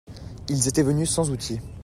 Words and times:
Ils 0.49 0.67
étaient 0.67 0.81
venus 0.81 1.11
sans 1.11 1.29
outil. 1.29 1.59